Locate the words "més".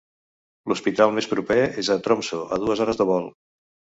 1.17-1.27